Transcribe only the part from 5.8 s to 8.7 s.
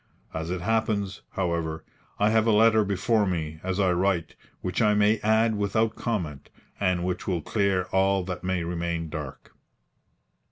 comment, and which will clear all that may